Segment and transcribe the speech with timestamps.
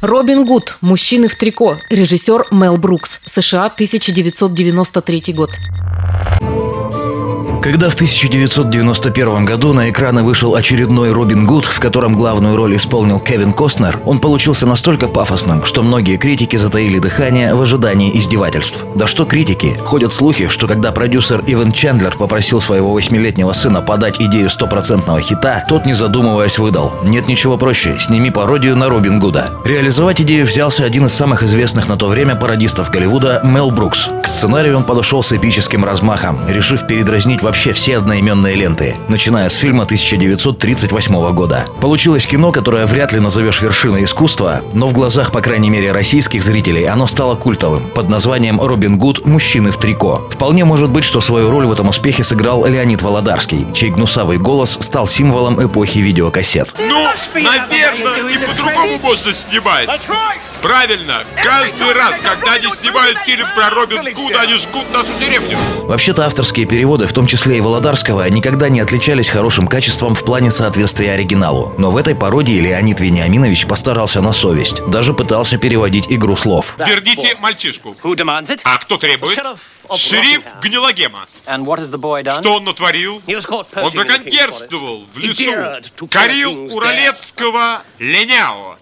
[0.00, 0.78] Робин Гуд.
[0.80, 1.76] Мужчины в трико.
[1.90, 3.20] Режиссер Мел Брукс.
[3.26, 5.50] США, 1993 год.
[7.62, 13.20] Когда в 1991 году на экраны вышел очередной Робин Гуд, в котором главную роль исполнил
[13.20, 18.86] Кевин Костнер, он получился настолько пафосным, что многие критики затаили дыхание в ожидании издевательств.
[18.94, 19.78] Да что критики?
[19.84, 25.62] Ходят слухи, что когда продюсер Эван Чендлер попросил своего восьмилетнего сына подать идею стопроцентного хита,
[25.68, 29.50] тот, не задумываясь, выдал «Нет ничего проще, сними пародию на Робин Гуда».
[29.66, 34.08] Реализовать идею взялся один из самых известных на то время пародистов Голливуда Мел Брукс.
[34.22, 39.56] К сценарию он подошел с эпическим размахом, решив передразнить вообще все одноименные ленты, начиная с
[39.56, 41.66] фильма 1938 года.
[41.80, 46.44] Получилось кино, которое вряд ли назовешь вершиной искусства, но в глазах, по крайней мере, российских
[46.44, 49.26] зрителей оно стало культовым, под названием «Робин Гуд.
[49.26, 50.28] Мужчины в трико».
[50.30, 54.78] Вполне может быть, что свою роль в этом успехе сыграл Леонид Володарский, чей гнусавый голос
[54.80, 56.72] стал символом эпохи видеокассет.
[56.78, 59.88] Ну, наверное, и по-другому можно снимать.
[60.62, 61.20] Правильно.
[61.42, 65.56] Каждый раз, когда они снимают фильм про Робин Гуда, они жгут нашу деревню.
[65.82, 70.50] Вообще-то авторские переводы, в том числе и Володарского, никогда не отличались хорошим качеством в плане
[70.50, 71.74] соответствия оригиналу.
[71.78, 74.84] Но в этой пародии Леонид Вениаминович постарался на совесть.
[74.86, 76.74] Даже пытался переводить игру слов.
[76.78, 77.96] Верните мальчишку.
[78.64, 79.38] А кто требует?
[79.96, 81.26] Шериф Гнилогема.
[82.40, 83.22] Что он натворил?
[83.26, 86.06] Он браконьерствовал в лесу.
[86.08, 88.76] Корил Уралевского Леняо.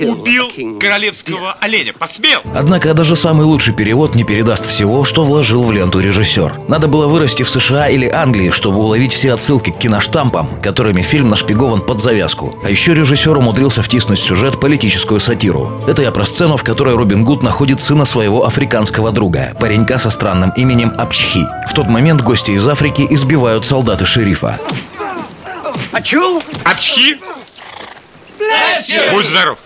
[0.00, 1.92] Убил королевского оленя.
[1.92, 2.40] Посмел!
[2.54, 6.54] Однако даже самый лучший перевод не передаст всего, что вложил в ленту режиссер.
[6.68, 11.28] Надо было вырасти в США или Англии, чтобы уловить все отсылки к киноштампам, которыми фильм
[11.28, 12.58] нашпигован под завязку.
[12.64, 15.82] А еще режиссер умудрился втиснуть в сюжет политическую сатиру.
[15.86, 20.10] Это я про сцену, в которой Робин Гуд находит сына своего африканского друга, паренька со
[20.10, 21.46] странным именем Апчхи.
[21.68, 24.58] В тот момент гости из Африки избивают солдаты шерифа.
[25.92, 26.40] Ачу?
[26.64, 27.16] Апчхи?
[29.12, 29.58] Будь здоров.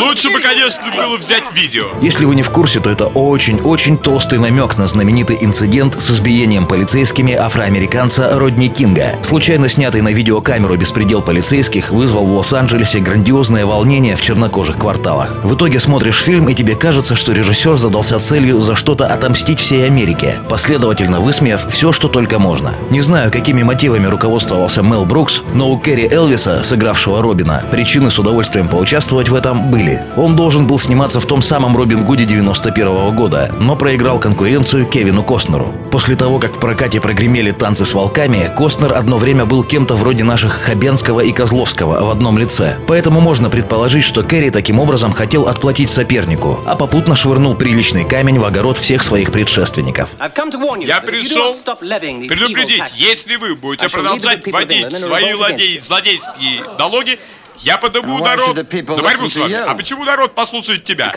[0.00, 1.86] Лучше бы, конечно, было взять видео.
[2.00, 6.66] Если вы не в курсе, то это очень-очень толстый намек на знаменитый инцидент с избиением
[6.66, 9.18] полицейскими афроамериканца Родни Кинга.
[9.22, 15.44] Случайно снятый на видеокамеру беспредел полицейских вызвал в Лос-Анджелесе грандиозное волнение в чернокожих кварталах.
[15.44, 19.86] В итоге смотришь фильм, и тебе кажется, что режиссер задался целью за что-то отомстить всей
[19.86, 22.74] Америке, последовательно высмеяв все, что только можно.
[22.90, 28.18] Не знаю, какими мотивами руководствовался Мел Брукс, но у Кэрри Элвиса, сыгравшего Робина, причины с
[28.18, 30.02] удовольствием поучаствовать в этом были.
[30.16, 35.22] Он должен был сниматься в том самом Робин Гуде 91 года, но проиграл конкуренцию Кевину
[35.22, 35.72] Костнеру.
[35.90, 40.24] После того, как в прокате прогремели танцы с волками, Костнер одно время был кем-то вроде
[40.24, 42.76] наших Хабенского и Козловского в одном лице.
[42.86, 48.38] Поэтому можно предположить, что Керри таким образом хотел отплатить сопернику, а попутно швырнул приличный камень
[48.38, 50.10] в огород всех своих предшественников.
[50.18, 57.18] Я пришел предупредить, если вы будете продолжать вводить свои злодейские налоги,
[57.62, 59.54] я подниму народ на борьбу с вами.
[59.54, 61.12] А почему народ послушает тебя?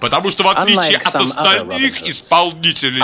[0.00, 3.00] Потому что в отличие от остальных исполнителей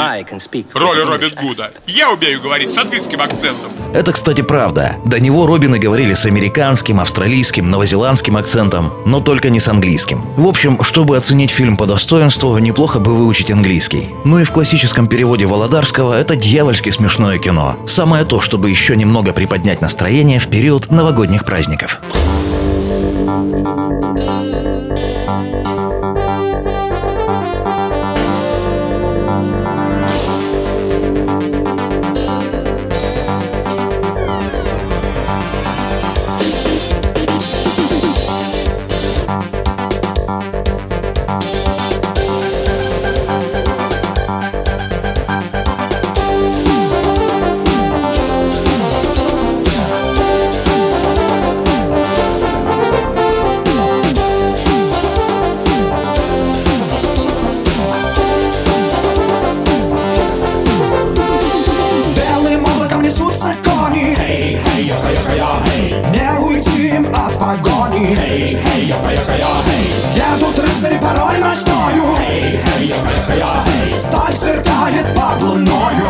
[0.73, 3.71] роли Робин Гуда, я умею говорить с английским акцентом.
[3.93, 4.97] Это, кстати, правда.
[5.05, 10.23] До него Робины говорили с американским, австралийским, новозеландским акцентом, но только не с английским.
[10.37, 14.11] В общем, чтобы оценить фильм по достоинству, неплохо бы выучить английский.
[14.25, 17.77] Ну и в классическом переводе Володарского это дьявольски смешное кино.
[17.87, 22.01] Самое то, чтобы еще немного приподнять настроение в период новогодних праздников.
[71.39, 72.19] Порой ночною
[72.81, 76.07] яка, яка, я, хей Сталь сверкает под луною.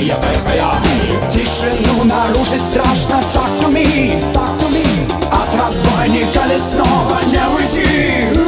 [0.00, 3.22] Яка, яка, я, хей Тишину нарушить страшно.
[3.32, 4.84] Так to me, так to me
[5.30, 8.38] От разбойника лесного не уйти.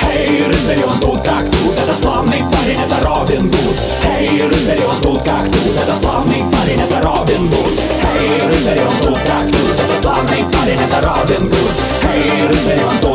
[0.00, 1.78] Хей, рыцарь, он тут как тут.
[1.78, 3.76] Это славный парень, это Робин Гуд.
[4.02, 5.76] Хей, рыцарь, он тут как тут.
[5.76, 7.80] Это славный парень, это Робин Гуд.
[8.02, 9.64] Хей, рыцарь, он тут как тут.
[10.04, 11.84] Славный парень, это Робин Гуд.
[12.14, 13.13] Эй, рыцарь, он тут,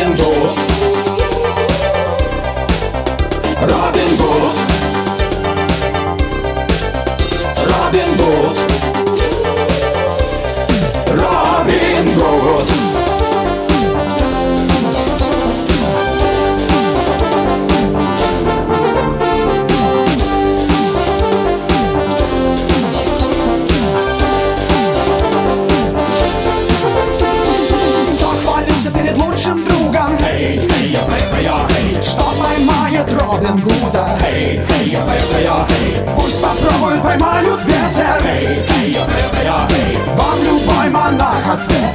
[0.00, 0.49] Гуд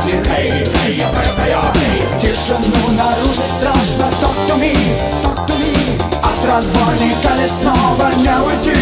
[0.06, 4.74] ответит Эй, я эй Тишину нарушить страшно Talk to me,
[5.22, 5.75] talk to me
[6.22, 8.75] От разбойника лесного не уйти.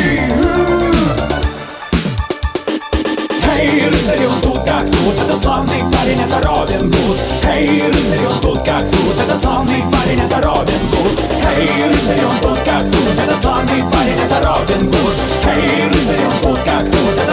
[3.56, 7.18] Эй, рыцарь, он тут как тут, это славный парень, это Робин Гуд.
[7.46, 11.20] Эй, рыцарь, он тут как тут, это славный парень, это Робин Гуд.
[11.58, 15.16] Эй, рыцарь, он тут как тут, это славный парень, это Робин Гуд.
[15.46, 17.33] Эй, рыцарь, он тут как тут, это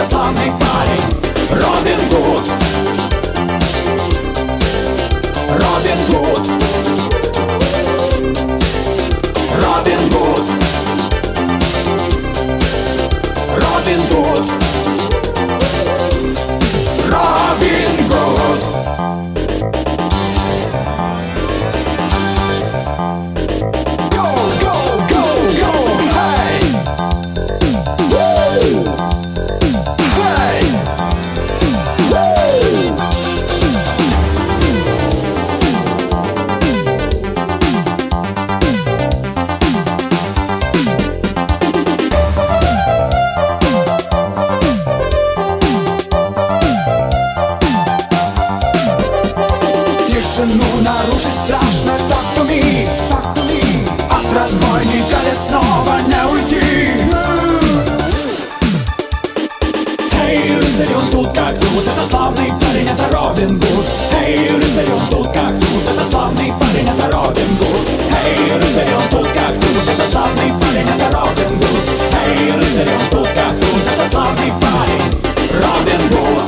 [60.81, 65.31] рыцарь, он тут как тут Это славный парень, это Робин Гуд Эй, рыцарь, он тут
[65.33, 67.87] как тут Это славный парень, это Робин Гуд
[68.25, 71.89] Эй, рыцарь, он тут как тут Это славный парень, это Робин Гуд
[72.25, 75.03] Эй, рыцарь, он тут как тут Это славный парень,
[75.51, 76.47] Робин Гуд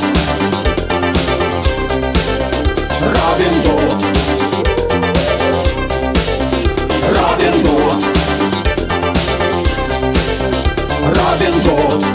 [3.02, 3.98] Робин Гуд
[7.10, 8.04] Робин Гуд
[11.12, 12.13] Робин Гуд